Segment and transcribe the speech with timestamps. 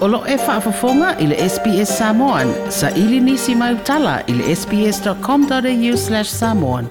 [0.00, 2.48] Olo e whaafafonga i le SPS Samoan.
[2.72, 6.88] Sa ili nisi mai utala i le sps.com.au slash samoan.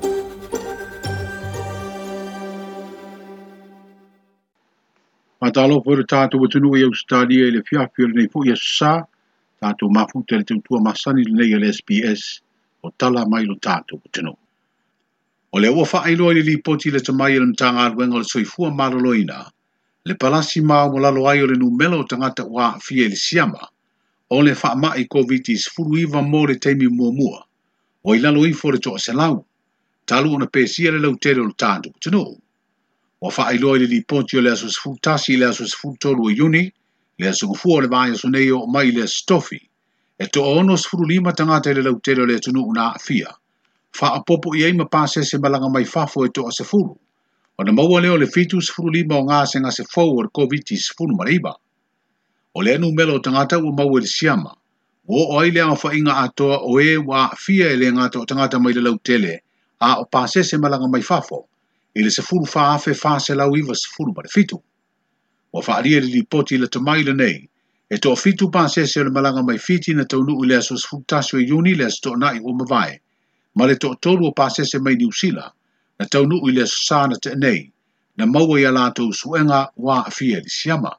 [5.41, 5.79] Ma talo
[6.11, 8.93] tātou watunu i Australia i le fiafio le neifu i a sā.
[9.65, 12.27] Tātou mafu te le teutua masani le nei i le SPS.
[12.85, 14.37] O tala mai lo tātou watunu.
[15.51, 18.29] O le ua whaailoa i le lipoti le tamai i e le mtanga alwenga le
[18.35, 19.33] soifua maraloina.
[19.33, 19.57] Ma talo pura
[20.07, 23.59] le palasi ma o lalo ai o le numelo o tangata wa fie le siama,
[24.35, 27.41] o le wha ma i COVID-19 furu iwa mō le teimi mua mua,
[28.07, 29.35] o i lalo i fo le toa selau,
[30.07, 32.23] talu ona pēsia le lau tere o le tāndu kutano.
[33.21, 35.45] O wha ai loa i le li ponti o le e aso sifu tasi le
[35.51, 36.63] aso sifu tolu o yuni,
[37.19, 39.59] le aso ngufua le vāia suneio o mai le stofi,
[40.19, 43.35] e to ono sifuru lima tangata i le lau tere o le tunu una fia.
[43.99, 46.95] Wha apopo i aima pāsese malanga mai fafo e toa sifuru
[47.59, 50.77] o na maua leo le fitu sifuru lima o ngase ngase fau o le COVID-19
[50.79, 51.53] sifuru mariba.
[52.55, 54.55] O le anu mele o tangata ua maua le siama,
[55.03, 58.25] wo o ai le awha inga atoa o e wa fia e le ngata o
[58.25, 59.43] tangata mai le lau tele,
[59.81, 61.49] a o pase se malanga mai fafo,
[61.95, 64.63] i le sifuru faafe faase lau iwa sifuru mare fitu.
[65.51, 67.43] Wa faaria le li poti le tamai le nei,
[67.91, 71.03] e to fitu pase se le malanga mai fiti na taunu u le aso sifuru
[71.03, 72.95] tasio e i juni le aso tona i umavai,
[73.59, 75.51] ma le to tolu o pase se mai ni usila,
[75.99, 77.59] na tau nuu i le sasana te nei,
[78.17, 80.91] na maua i alatou suenga wā fia di siama.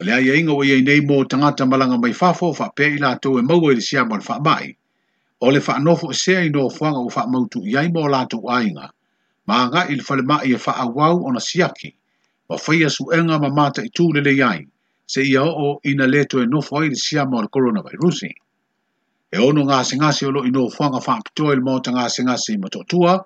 [0.00, 3.38] O le aia inga wai nei mō tangata malanga mai fafo wha pē i lātou
[3.40, 4.70] e maua i siama le wha mai,
[5.42, 8.14] o le wha nofo e sea i nō fuanga o wha mautu i aimo o
[8.14, 8.86] lātou ainga,
[9.50, 11.90] ma anga i whale mai e wha awau o na siaki,
[12.48, 14.62] wa whai suenga enga ma mata i tūlele i ai,
[15.04, 18.30] se ia o ina leto e nofo i le siama o le coronavirusi.
[19.34, 22.22] E ono ngāse ngāse o lo i nō fuanga wha apitoa i le mō tangāse
[22.22, 23.18] ngāse i matotua,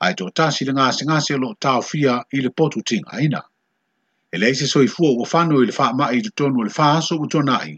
[0.00, 3.40] ai to tasi le ngāse ngāse lo tau fia i le potu tinga ina.
[4.32, 6.70] E le se soi fua ua whanu i le wha mai i le tonu le
[6.76, 7.74] wha aso ua tona i,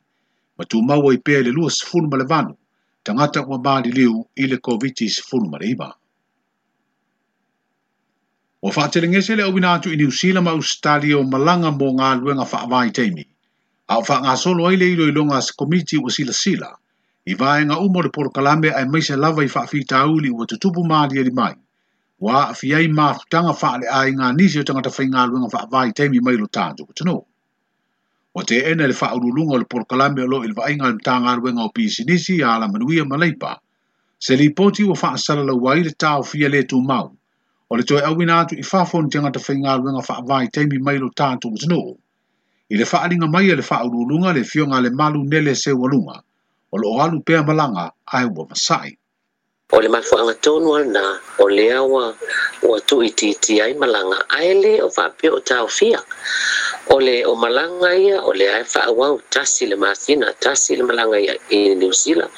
[0.59, 2.55] ma tu maua i pēle lua funu ma le vanu,
[3.05, 5.91] tangata ua bāli liu i le koviti funu ma le iba.
[8.65, 12.15] Ua wha te lengese le awina atu i niusila ma ustali o malanga mō ngā
[12.23, 13.27] luenga wha vai teimi,
[13.93, 16.73] a ua wha ngā solo ai le ilo i longa se komiti ua sila sila,
[17.27, 21.31] i vāenga umore porokalame ai maise lava i wha fita uli ua tutupu maa li
[21.31, 21.53] mai
[22.21, 25.67] wa afia i mafutanga faa le ai nga nisi o tangata whai ngā luenga faa
[25.73, 27.17] vai teimi mai lo tānto ko tano.
[28.35, 31.33] Wa te ena le faa ululunga o le porokalame lo ilva ai ngā mta ngā
[31.41, 33.59] luenga o pisi nisi ala manuia ma leipa.
[34.19, 37.13] Se li poti wa faa sala la wai le tau fia le tō mau.
[37.69, 40.79] O le toe awina tu i fon ni ta fainga lu nga fa vai teimi
[40.81, 41.83] mai lo tānto ko tano.
[42.73, 45.71] I le faa alinga mai e le faa ululunga le fionga le malu nele se
[45.73, 46.17] walunga.
[46.73, 48.97] O lo alu pea malanga ai wa masai.
[49.75, 51.03] o le mafuaagatonu ala na
[51.45, 52.05] o lea aua
[52.69, 56.01] ua tuʻitiiti ai malaga ae lē o faapea o taofia
[56.95, 61.17] o le o malaga ia o le ae faauau tasi le masina tasi le malaga
[61.51, 62.31] i new zealand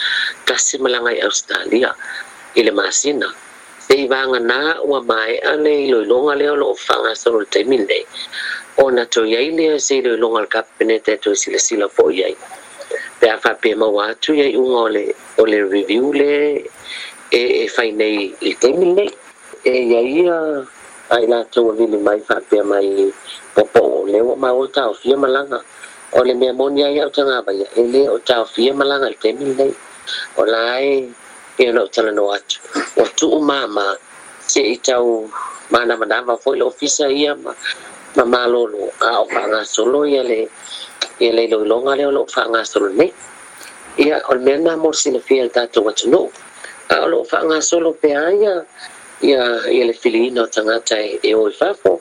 [0.49, 1.91] tasi malaga i australia
[2.55, 3.29] i le masina
[3.87, 4.61] sei vaganā
[4.91, 8.05] ua maeʻa le iloiloga lea o loo faagasolo le taimi lenei
[8.85, 12.35] ona toi ai lea se iloiloga le kapeneta e toe silasila foʻi ai
[13.21, 14.79] pe a faapea maua atu iai uga
[15.39, 16.33] o le review le
[17.31, 19.05] e e fai nei i te mile
[19.63, 20.37] e ia ia
[21.09, 23.13] ai la tau ni mai fa pe mai
[23.55, 25.61] popo le o ma o tau fia malanga
[26.13, 29.09] o le mea moni ai au tanga ba ia e le o tau fia malanga
[29.09, 29.67] i te mile
[30.39, 30.91] o la ai
[31.63, 32.57] e no tala no atu
[32.97, 33.87] o tu mama
[34.51, 35.07] se i tau
[35.73, 37.57] mana manama foi lo ofisa ia ma à, à,
[38.17, 40.41] ma malolo a o fanga solo ia le
[41.23, 43.07] ia le lo longa le o lo fanga solo ne
[44.03, 46.23] ia o mea na mo sina fia tatou atu no
[46.89, 48.55] a o loo faagasolo pea ia
[49.29, 49.43] ia
[49.77, 51.93] ia le filiina e, e o tagata e o i fafo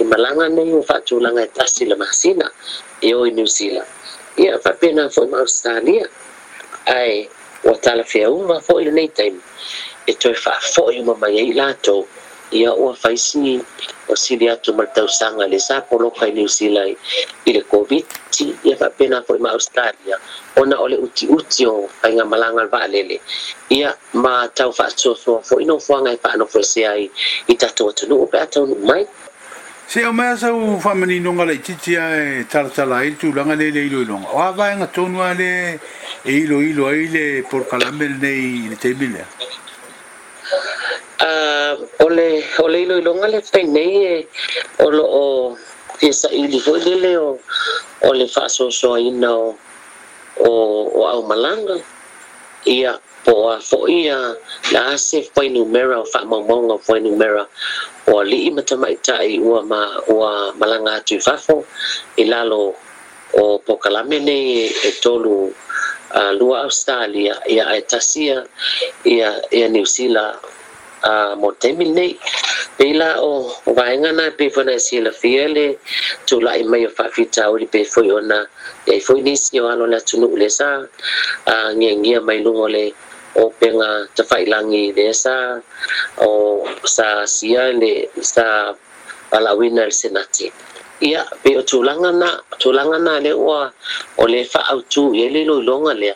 [0.00, 2.46] i malaga nei ua faatulaga e tasi le masina
[3.06, 3.84] e o i niuzila
[4.42, 6.06] ia faapena foi ma ausitalia
[6.98, 7.28] ae
[7.66, 9.40] ua talafea uma foi lenei taimi
[10.06, 12.02] e toe faafoʻi uma mai ai latou
[12.50, 13.62] ia ua faisini
[14.08, 18.76] o sili atu ma le tausaga le sa poloka i niusila i le koviti ia
[18.76, 20.16] faapena foʻi ma australia
[20.60, 23.16] ona o le utiuti o faigamalaga le vaalele
[23.70, 27.10] ia ma tau faatoasoa foʻi nofoaga e faanofosea ai
[27.48, 29.02] i tatou atunuu pe a taunuu mai
[29.88, 34.28] se o mea sau faamaninoga laʻitiiti a e talatala ai le tulaga lei le iloiloga
[34.36, 35.80] o avaega tonu a le
[36.28, 39.26] e iloilo ai le porokalame lenei i le taimi lea
[41.20, 41.74] a uh,
[42.04, 44.14] ole ole ilo ilonga le penei e
[44.84, 45.26] olo o
[46.02, 47.30] e sa ili foi lele o
[48.02, 49.46] o le faso so ina o
[50.42, 50.50] o,
[50.90, 51.76] o au malanga
[52.76, 52.92] ia
[53.24, 54.18] po a fo ia
[54.74, 57.42] la ase foi numera o fa mamonga foi numera
[58.12, 59.82] o li matamaita i ua ma
[60.16, 60.30] ua
[60.60, 61.56] malanga atu fafo
[62.22, 62.60] ilalo
[63.40, 65.36] o pokalame nei e tolu
[66.18, 68.38] uh, lua Australia ia aetasia
[69.14, 70.38] ia, ia New Zealand
[71.08, 72.14] À, một thế minh đi
[72.78, 75.74] vì là ô vài ngàn ai bị phân xì là phía lê
[76.26, 78.44] chủ lại mày phải phi cháu đi bị phơi ôn na à.
[78.86, 80.78] để phơi đi siêu alo là chủ nụ lê sa
[81.44, 82.90] à nghe nghe mày luôn lê
[83.34, 83.86] o penga
[84.16, 85.60] te fai langi de sa
[86.16, 86.28] o
[86.84, 88.72] sa sia le sa
[89.30, 90.50] ala winner senati
[91.00, 93.68] ia pe o anh na tulanga na le wa
[94.16, 96.14] o le fa au tu ye le lo longa le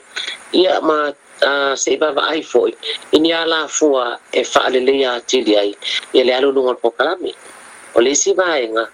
[0.52, 1.12] ia mà
[1.42, 2.74] uh, se vava ai foi
[3.14, 5.70] ini ala fua e fa le le ya tili ai
[6.12, 7.32] e le alu ngol pokalami
[7.94, 8.84] o le si vaenga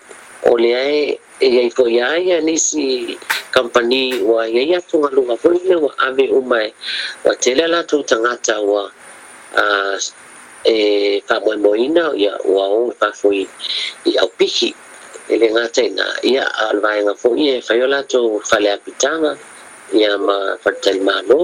[0.51, 0.97] o le ai
[1.41, 3.19] e ai foi ai e ani si e
[3.53, 6.69] company wa ia ia tunga lunga foi le wa ave umai
[7.25, 8.83] wa tele la tu tangata wa
[9.57, 9.97] uh, ah,
[10.65, 13.41] e fa mo moina ia wa o e fa foi
[14.05, 14.71] i au pihi
[15.29, 19.33] e le ngata ina ia alvaenga foi e fa yo la tu fa le apitanga
[19.93, 21.41] ia ma fa tel malo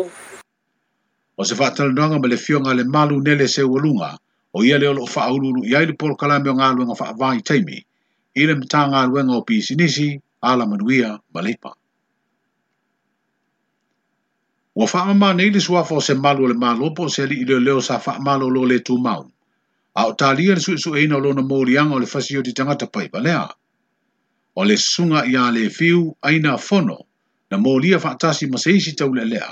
[1.40, 4.10] o se faatalanoaga ma le fioga a le malu nele seualuga
[4.56, 7.78] o ia lea o loo faaulu i ai le polokalame o galuega faavai taimi
[8.40, 10.08] i le matagaluega o pisinisi
[10.48, 11.70] alamanuia ma leipa
[14.76, 17.80] ua faamamā nei le suafa o se malu o le malopo o se alii leoleo
[17.88, 19.24] sa faamalo o loo lē tumau
[20.00, 23.48] a o talia le suʻesuʻeina o lona moliaga o le fasi o te tagata paipalea
[24.60, 26.98] o le susuga iā lē fiu aina fono
[27.50, 29.50] na molia faatasi fa se isi tauleʻaleʻa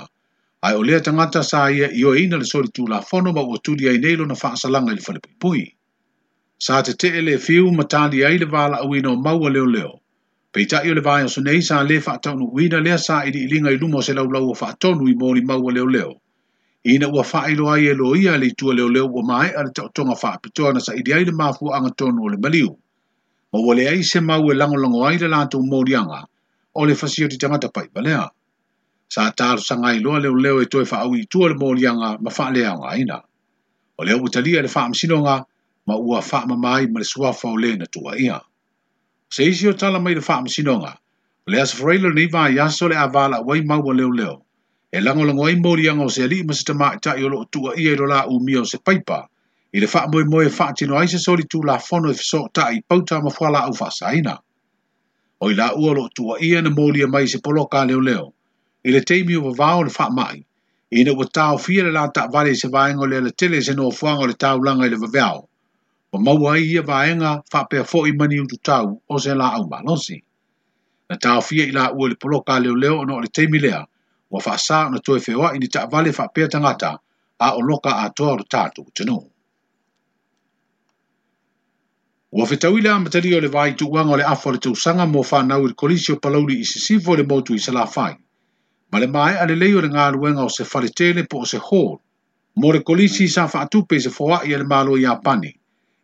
[0.67, 3.41] ai o lea tangata sa ia i o eina le sori tū la fono ma
[3.47, 5.63] ua tūri ai neilo na whaasalanga ili whalipipui.
[6.59, 9.91] Sa te te ele fiu ma tāni ai le vāla au ino maua leo leo.
[10.51, 13.43] Pei tai o le vāia so nei sa le whaatonu uina lea sa i di
[13.47, 16.11] ilinga i lumo se lau lau o whaatonu i mōli maua leo leo.
[16.83, 20.15] Ina ua whaailo ai e loia le tua leo leo ua mai ala tau tonga
[20.23, 22.75] whaapitoa na sa i di ai le mafu anga tonu o le maliu.
[23.53, 26.25] Ma wale ai se maua e lango lango ai le lātou mōri anga
[26.75, 27.93] o le fasio di tangata pai balea.
[27.93, 28.31] Pai balea
[29.09, 32.29] sa taro sangai loa leo le e toi faa ui tua le mōri anga ma
[32.37, 33.17] faa lea anga ina.
[33.97, 35.35] O leo utalia le faa msino nga
[35.87, 37.05] ma fa faa mamai ma le
[37.41, 38.39] fa ole na tua ia.
[39.33, 40.93] Se isi o tala mai le fa msino nga,
[41.47, 44.45] le asa freilo ni vaa yaso le avala wai maua le leo.
[44.93, 47.45] E lango lango ai mōri anga o se ali ma se tama i lo o
[47.49, 49.25] tua ia i lola u mio se paipa.
[49.73, 52.45] I le fa faa mwe mwe faa tino se soli tu la fono e fiso
[52.53, 54.37] tae i pauta ma fuala au faa saina.
[55.41, 58.01] O i la ua loo tua ia na mōri mai se poloka le leo.
[58.01, 58.33] leo
[58.83, 60.37] e le teimi o vavao le faa mai,
[60.95, 63.91] e na ua tau fia le lata vale se vaenga le le tele se no
[63.91, 65.49] fuanga le tau langa le vavao,
[66.13, 69.51] o maua i a vaenga faa pea fo i mani utu tau o se la
[69.57, 70.23] au balonsi.
[71.09, 73.83] Na tau fia i la ua le poloka leo leo no le teimi lea,
[74.31, 76.97] ua faa sa na toe fewa i ni ta vale faa tangata
[77.39, 79.19] a o loka a toa le tatu tenu.
[82.31, 85.67] Ua fetawila amatari o le vai tu o le afo le tausanga mo faa nau
[85.67, 88.13] i kolisio palauli i sisifo le motu i salafai.
[88.13, 88.17] fai
[88.91, 90.05] ma le mai a le leio le ngā
[90.43, 91.97] o se whare po o se hōn.
[92.59, 95.53] Mō re kolisi sa whaatupe se fōa i le mālo i apani.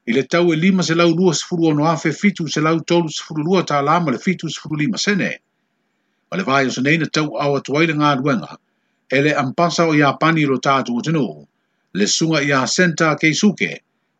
[0.07, 2.79] I le tau e lima se lau lua se furu ono afe fitu se lau
[2.85, 5.33] tolu se furu lua tā lama le fitu se furu lima sene.
[6.29, 8.53] Ma le vai o se neina tau au atuai le ngā ruenga,
[9.11, 11.25] e le ampasa o i apani i lo tātu o tenu,
[11.97, 13.73] le sunga i a senta kei suke,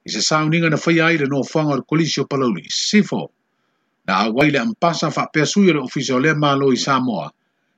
[0.05, 2.65] i se sauninga na whai aire no whanga o kolisi o palauli.
[2.69, 3.29] Sifo,
[4.07, 7.29] na awai le ampasa fa pēsui o le ofisio le mālo i Samoa,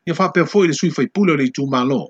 [0.07, 2.01] ia whapea fwoi le sui fai pule le i tū mālo.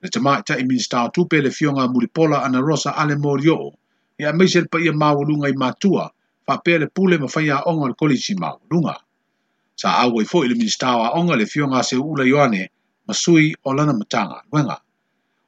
[0.00, 3.74] Le te mai ta i minista tupe le fionga muripola ana rosa ale mori o.
[4.22, 6.06] Ia meisel pa ia mawalunga i matua, mātua,
[6.46, 8.94] whapea le pule ma whai a onga le kolisi mawalunga.
[9.76, 12.70] Sa awai e fwoi le minista a onga le fionga se ula yoane,
[13.06, 14.78] ma sui o lana matanga, wenga.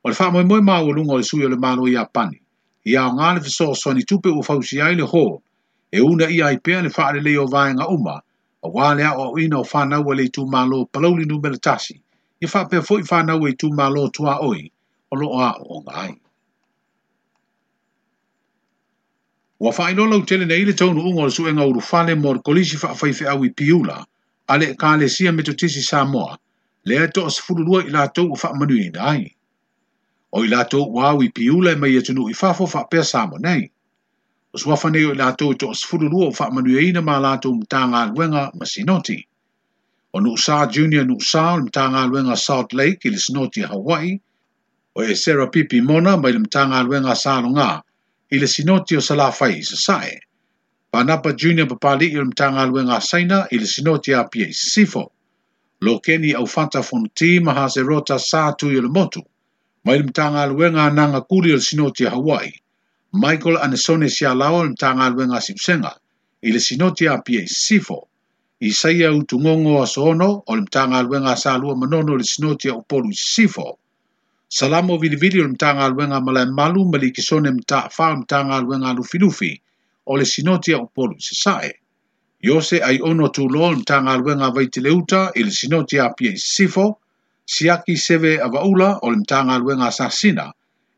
[0.03, 2.41] O le whamoe moe mawalunga le sui o le mālo i apani.
[2.85, 5.39] Ia o ngāle fiso o swani tupe o fausi ai le ho,
[5.93, 8.19] e una ia i pēne ale leo vāenga uma,
[8.65, 12.01] a wale o ina o fana wa le tu malo palauli nu mele tasi.
[12.41, 14.71] Ia fa pe fo i fana wa e tu malo tua oi
[15.11, 16.15] o lo a o ngai.
[19.59, 22.77] Wa fa ino lau tele na ile tonu ungo su enga uru fale mor kolisi
[22.79, 24.07] fa fa fe awi piula
[24.49, 26.39] ale ka le sia me to tisi sa moa
[26.85, 29.35] le to as fulu lua i la tou fa manu ai.
[30.33, 32.85] O i la tou wa awi piula e mai e tunu i fa fo fa
[32.87, 33.71] pe sa mo nei
[34.55, 37.89] o sua fane o lato to sfulu o fa manu e ina ma lato mta
[37.89, 39.17] nga luenga ma sinoti.
[40.13, 44.21] O nu sa junior nu sa o mta nga luenga Salt Lake ili sinoti Hawaii,
[44.95, 47.81] o e Sarah Pipi Mona ma ili mta nga luenga sa lo nga
[48.47, 50.21] sinoti o sala fai sa sae.
[50.93, 51.01] Pa
[51.33, 55.13] junior papali pali ili mta nga luenga saina ili sinoti a pia i sifo.
[55.81, 59.23] Lo keni au fanta fon ti maha se rota sa tu ili motu,
[59.85, 62.62] ma ili mta nga luenga nanga kuli ili sinoti Hawaii.
[63.15, 65.91] Michael Anesone sia lao ni tanga alwe ngā simsenga,
[66.49, 67.99] i le sinoti a pie sifo,
[68.65, 72.71] i sai au tungongo a soono, o le mtanga alwe ngā sālua manono le sinoti
[72.73, 73.67] a upolu sifo.
[74.49, 78.15] Salamo vili vili o le mtanga alwe ngā malai malu, mali kisone mta fa o
[78.15, 79.51] le mtanga alwe ngā lufi lufi,
[80.07, 81.69] o le sinoti a upolu sisae.
[82.41, 86.09] Yose ai ono tu lo le mtanga alwe ngā vaiti leuta, i le sinoti a
[86.17, 86.87] pie sifo,
[87.45, 90.49] siaki seve avaula o le mtanga alwe ngā sasina,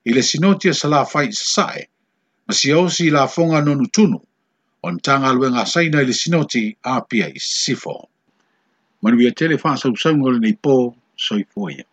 [0.07, 1.83] i le sinoti a salafai sisae,
[2.47, 4.21] ma si si la fonga nonu tunu,
[4.83, 8.09] on tanga luenga saina ili sinoti apia i sifo.
[9.03, 11.85] Manu ia tele faa sa usangole nei po, soi foia.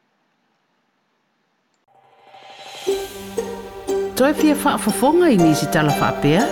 [4.18, 6.44] Toi pia faa fofonga i nisi tala faa pia?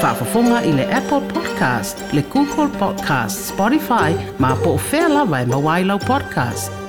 [0.00, 5.46] Faa fofonga i le Apple Podcast, le Google Podcast, Spotify, ma po fela vai e
[5.46, 6.85] mawailau podcast.